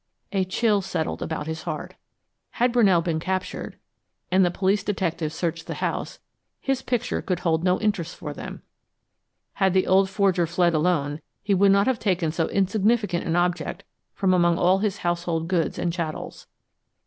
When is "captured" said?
3.19-3.77